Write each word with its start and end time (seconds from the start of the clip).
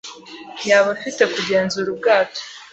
Yaba 0.69 0.89
afite 0.95 1.23
kugenzura 1.33 1.87
ubwato 1.93 2.39